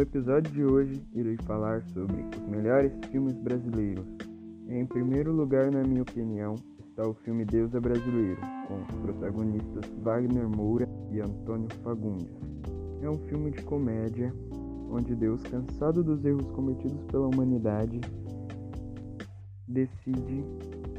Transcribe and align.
No 0.00 0.04
episódio 0.04 0.50
de 0.50 0.64
hoje, 0.64 1.02
irei 1.12 1.36
falar 1.44 1.82
sobre 1.92 2.24
os 2.34 2.48
melhores 2.48 2.90
filmes 3.12 3.34
brasileiros. 3.34 4.06
Em 4.66 4.86
primeiro 4.86 5.30
lugar, 5.30 5.70
na 5.70 5.82
minha 5.82 6.00
opinião, 6.00 6.54
está 6.88 7.06
o 7.06 7.12
filme 7.12 7.44
Deus 7.44 7.74
é 7.74 7.80
Brasileiro, 7.80 8.40
com 8.66 8.80
os 8.80 9.02
protagonistas 9.02 9.84
Wagner 10.02 10.48
Moura 10.48 10.88
e 11.12 11.20
Antônio 11.20 11.68
Fagundes. 11.84 12.32
É 13.02 13.10
um 13.10 13.18
filme 13.28 13.50
de 13.50 13.62
comédia 13.62 14.32
onde 14.90 15.14
Deus, 15.14 15.42
cansado 15.42 16.02
dos 16.02 16.24
erros 16.24 16.50
cometidos 16.52 17.04
pela 17.10 17.28
humanidade, 17.28 18.00
decide 19.68 20.42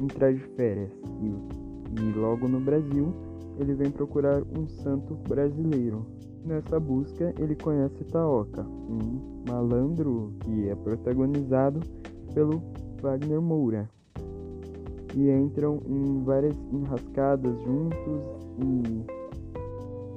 entrar 0.00 0.32
de 0.32 0.44
férias 0.54 0.92
e, 1.20 2.00
e 2.00 2.12
logo 2.12 2.46
no 2.46 2.60
Brasil 2.60 3.12
ele 3.58 3.74
vem 3.74 3.90
procurar 3.90 4.44
um 4.56 4.68
santo 4.68 5.16
brasileiro. 5.28 6.06
Nessa 6.44 6.80
busca 6.80 7.32
ele 7.38 7.54
conhece 7.54 8.04
Taoka, 8.04 8.62
um 8.62 9.44
malandro 9.48 10.32
que 10.40 10.68
é 10.68 10.74
protagonizado 10.74 11.80
pelo 12.34 12.60
Wagner 13.00 13.40
Moura. 13.40 13.88
E 15.14 15.30
entram 15.30 15.80
em 15.86 16.22
várias 16.24 16.56
enrascadas 16.72 17.56
juntos 17.62 18.22
e 18.58 19.04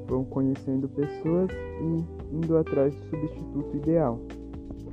vão 0.07 0.23
conhecendo 0.25 0.87
pessoas 0.89 1.49
e 1.51 2.35
indo 2.35 2.57
atrás 2.57 2.95
do 2.95 3.03
substituto 3.09 3.77
ideal. 3.77 4.19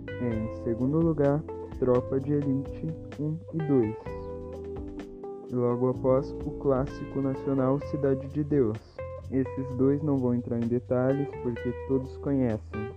Em 0.09 0.65
segundo 0.65 0.99
lugar, 0.99 1.43
Tropa 1.79 2.21
de 2.21 2.33
Elite 2.33 2.87
1 3.19 3.39
e 3.55 3.59
2. 3.59 3.97
E 5.51 5.55
logo 5.55 5.89
após, 5.89 6.31
o 6.47 6.51
clássico 6.59 7.21
nacional 7.21 7.81
Cidade 7.91 8.29
de 8.29 8.45
Deus. 8.45 8.92
Esses 9.33 9.75
dois 9.77 10.03
não 10.03 10.19
vou 10.19 10.35
entrar 10.35 10.59
em 10.59 10.69
detalhes 10.69 11.27
porque 11.43 11.73
todos 11.89 12.17
conhecem, 12.19 12.93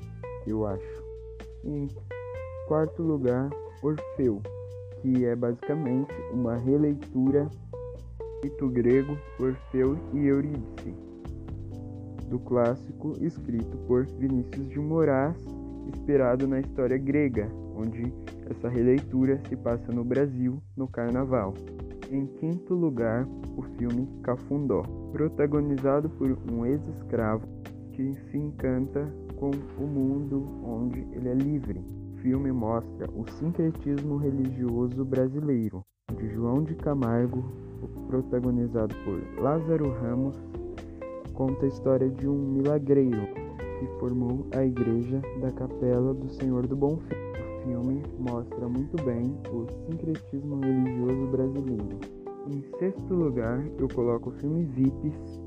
eu 0.45 0.67
acho. 0.67 1.03
Em 1.63 1.87
quarto 2.67 3.01
lugar, 3.01 3.49
Orfeu, 3.81 4.41
que 5.01 5.25
é 5.25 5.33
basicamente 5.33 6.13
uma 6.33 6.57
releitura 6.57 7.49
do 8.59 8.69
grego 8.69 9.17
Orfeu 9.39 9.97
e 10.13 10.27
Eurídice, 10.27 10.93
do 12.29 12.37
clássico 12.39 13.15
escrito 13.21 13.77
por 13.87 14.05
Vinícius 14.05 14.69
de 14.69 14.79
Moraes, 14.79 15.37
inspirado 15.87 16.47
na 16.47 16.59
história 16.59 16.97
grega, 16.97 17.47
onde 17.75 18.13
essa 18.49 18.67
releitura 18.67 19.41
se 19.47 19.55
passa 19.55 19.91
no 19.91 20.03
Brasil 20.03 20.61
no 20.75 20.87
Carnaval. 20.87 21.53
Em 22.11 22.27
quinto 22.27 22.75
lugar, 22.75 23.27
o 23.57 23.63
filme 23.77 24.07
Cafundó, 24.21 24.83
protagonizado 25.11 26.07
por 26.09 26.37
um 26.51 26.63
ex-escravo 26.63 27.47
que 27.93 28.13
se 28.13 28.37
encanta 28.37 29.11
com 29.37 29.49
o 29.49 29.87
mundo 29.87 30.45
onde 30.63 30.99
ele 31.13 31.29
é 31.29 31.33
livre. 31.33 31.83
O 32.13 32.17
filme 32.17 32.51
mostra 32.51 33.09
o 33.11 33.25
sincretismo 33.31 34.17
religioso 34.17 35.03
brasileiro, 35.03 35.83
de 36.15 36.27
João 36.29 36.63
de 36.63 36.75
Camargo, 36.75 37.43
protagonizado 38.07 38.93
por 39.03 39.41
Lázaro 39.41 39.91
Ramos, 39.93 40.37
conta 41.33 41.65
a 41.65 41.69
história 41.69 42.09
de 42.09 42.27
um 42.27 42.37
milagreiro 42.37 43.27
que 43.79 43.99
formou 43.99 44.45
a 44.55 44.63
igreja 44.63 45.21
da 45.41 45.51
Capela 45.51 46.13
do 46.13 46.29
Senhor 46.29 46.67
do 46.67 46.75
Bom 46.75 46.97
Fim 46.97 47.44
filme 47.65 48.03
mostra 48.19 48.69
muito 48.69 48.95
bem 49.03 49.35
o 49.51 49.65
sincretismo 49.85 50.59
religioso 50.59 51.27
brasileiro. 51.27 51.99
Em 52.47 52.61
sexto 52.77 53.13
lugar, 53.13 53.65
eu 53.79 53.87
coloco 53.87 54.29
o 54.29 54.33
filme 54.33 54.65
Vips, 54.65 55.41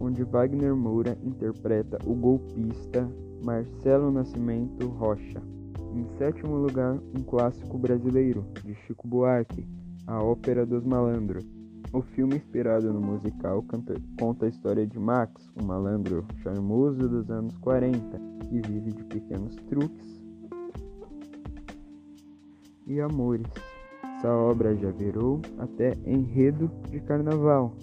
onde 0.00 0.24
Wagner 0.24 0.74
Moura 0.74 1.16
interpreta 1.22 1.96
o 2.04 2.12
golpista 2.12 3.08
Marcelo 3.44 4.10
Nascimento 4.10 4.88
Rocha. 4.88 5.40
Em 5.94 6.04
sétimo 6.18 6.56
lugar, 6.56 6.98
um 7.16 7.22
clássico 7.22 7.78
brasileiro, 7.78 8.44
de 8.64 8.74
Chico 8.74 9.06
Buarque, 9.06 9.64
A 10.08 10.20
Ópera 10.22 10.66
dos 10.66 10.84
Malandros. 10.84 11.46
O 11.92 12.02
filme, 12.02 12.34
inspirado 12.36 12.92
no 12.92 13.00
musical, 13.00 13.64
conta 14.18 14.44
a 14.44 14.48
história 14.48 14.84
de 14.84 14.98
Max, 14.98 15.48
um 15.56 15.64
malandro 15.64 16.26
charmoso 16.42 17.08
dos 17.08 17.30
anos 17.30 17.56
40, 17.58 18.20
que 18.40 18.60
vive 18.60 18.90
de 18.90 19.04
pequenos 19.04 19.54
truques 19.68 20.15
e 22.86 23.00
amores. 23.00 23.46
Essa 24.18 24.32
obra 24.34 24.74
já 24.76 24.90
virou 24.90 25.40
até 25.58 25.92
enredo 26.06 26.70
de 26.90 27.00
carnaval 27.00 27.74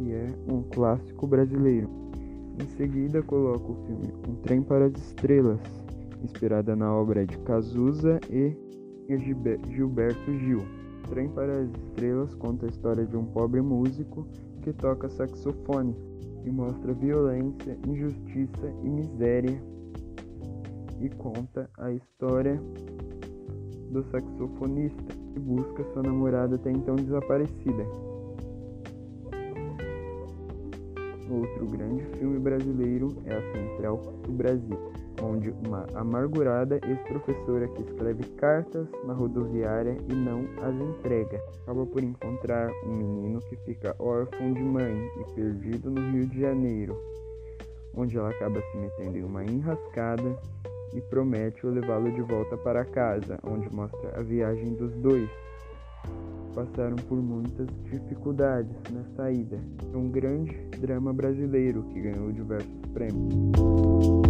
e 0.00 0.12
é 0.12 0.26
um 0.48 0.62
clássico 0.62 1.26
brasileiro. 1.26 1.88
Em 2.60 2.66
seguida, 2.76 3.22
coloco 3.22 3.72
o 3.72 3.86
filme 3.86 4.12
Um 4.28 4.34
Trem 4.42 4.62
para 4.62 4.86
as 4.86 4.92
Estrelas, 4.94 5.60
inspirada 6.22 6.74
na 6.74 6.92
obra 6.92 7.24
de 7.24 7.38
Cazuza 7.38 8.18
e 8.30 8.56
Gilberto 9.68 10.32
Gil. 10.38 10.62
O 11.04 11.08
Trem 11.10 11.28
para 11.28 11.60
as 11.60 11.70
Estrelas 11.70 12.34
conta 12.34 12.66
a 12.66 12.68
história 12.68 13.06
de 13.06 13.16
um 13.16 13.24
pobre 13.24 13.60
músico 13.60 14.26
que 14.62 14.72
toca 14.72 15.08
saxofone 15.08 15.94
e 16.44 16.50
mostra 16.50 16.92
violência, 16.92 17.78
injustiça 17.86 18.72
e 18.82 18.88
miséria 18.88 19.62
e 21.00 21.08
conta 21.10 21.70
a 21.78 21.92
história 21.92 22.60
do 23.90 24.02
saxofonista 24.04 25.14
que 25.32 25.40
busca 25.40 25.84
sua 25.92 26.02
namorada 26.02 26.56
até 26.56 26.70
então 26.70 26.96
desaparecida. 26.96 27.84
Outro 31.30 31.66
grande 31.66 32.02
filme 32.18 32.40
brasileiro 32.40 33.08
é 33.24 33.34
A 33.34 33.52
Central 33.52 33.98
do 34.24 34.32
Brasil, 34.32 34.76
onde 35.22 35.50
uma 35.64 35.86
amargurada 35.94 36.80
ex-professora 36.84 37.68
que 37.68 37.82
escreve 37.82 38.24
cartas 38.36 38.88
na 39.04 39.12
rodoviária 39.12 39.96
e 40.08 40.12
não 40.12 40.40
as 40.60 40.74
entrega, 40.74 41.40
acaba 41.62 41.86
por 41.86 42.02
encontrar 42.02 42.68
um 42.84 42.96
menino 42.96 43.38
que 43.42 43.54
fica 43.58 43.94
órfão 44.00 44.52
de 44.52 44.62
mãe 44.62 45.08
e 45.20 45.34
perdido 45.34 45.88
no 45.88 46.00
Rio 46.10 46.26
de 46.26 46.40
Janeiro, 46.40 47.00
onde 47.94 48.18
ela 48.18 48.30
acaba 48.30 48.60
se 48.60 48.76
metendo 48.76 49.18
em 49.18 49.22
uma 49.22 49.44
enrascada 49.44 50.36
e 50.92 51.00
promete 51.00 51.66
levá-lo 51.66 52.10
de 52.12 52.22
volta 52.22 52.56
para 52.58 52.84
casa, 52.84 53.38
onde 53.44 53.72
mostra 53.74 54.18
a 54.18 54.22
viagem 54.22 54.74
dos 54.74 54.92
dois. 54.96 55.28
Passaram 56.54 56.96
por 56.96 57.18
muitas 57.22 57.68
dificuldades 57.84 58.76
na 58.90 59.04
saída. 59.16 59.58
É 59.92 59.96
um 59.96 60.10
grande 60.10 60.56
drama 60.78 61.12
brasileiro 61.12 61.84
que 61.84 62.00
ganhou 62.00 62.32
diversos 62.32 62.80
prêmios. 62.92 64.29